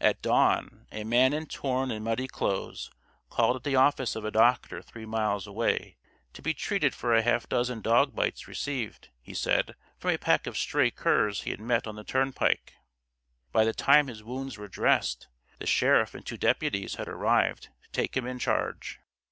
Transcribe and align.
At 0.00 0.22
dawn, 0.22 0.86
a 0.92 1.02
man 1.02 1.32
in 1.32 1.46
torn 1.46 1.90
and 1.90 2.04
muddy 2.04 2.28
clothes, 2.28 2.92
called 3.28 3.56
at 3.56 3.64
the 3.64 3.74
office 3.74 4.14
of 4.14 4.24
a 4.24 4.30
doctor 4.30 4.80
three 4.80 5.04
miles 5.04 5.48
away 5.48 5.96
to 6.32 6.40
be 6.42 6.54
treated 6.54 6.94
for 6.94 7.12
a 7.12 7.22
half 7.22 7.48
dozen 7.48 7.80
dog 7.80 8.14
bites 8.14 8.46
received, 8.46 9.08
he 9.20 9.34
said, 9.34 9.74
from 9.98 10.12
a 10.12 10.16
pack 10.16 10.46
of 10.46 10.56
stray 10.56 10.92
curs 10.92 11.40
he 11.40 11.50
had 11.50 11.60
met 11.60 11.88
on 11.88 11.96
the 11.96 12.04
turnpike. 12.04 12.74
By 13.50 13.64
the 13.64 13.74
time 13.74 14.06
his 14.06 14.22
wounds 14.22 14.56
were 14.56 14.68
dressed, 14.68 15.26
the 15.58 15.66
sheriff 15.66 16.14
and 16.14 16.24
two 16.24 16.36
deputies 16.38 16.94
had 16.94 17.08
arrived 17.08 17.64
to 17.82 17.90
take 17.90 18.16
him 18.16 18.28
in 18.28 18.38
charge. 18.38 19.00